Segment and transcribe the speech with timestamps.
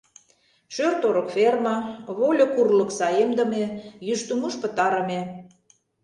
[0.73, 1.75] Шӧр-торык ферма,
[2.17, 3.63] вольык урлык саемдыме,
[4.07, 5.21] йӱштымуж пытарыме...